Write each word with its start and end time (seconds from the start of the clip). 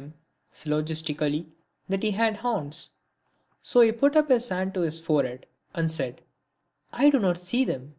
231 0.00 0.16
him 0.16 0.18
syllogistically 0.50 1.46
that 1.90 2.02
he 2.02 2.12
had 2.12 2.38
horns, 2.38 2.92
so 3.60 3.82
he 3.82 3.92
put 3.92 4.14
his 4.30 4.48
hand 4.48 4.72
to 4.72 4.80
his 4.80 4.98
forehead 4.98 5.44
and 5.74 5.90
said, 5.90 6.22
"I 6.90 7.10
do 7.10 7.18
not 7.18 7.36
see 7.36 7.66
them." 7.66 7.96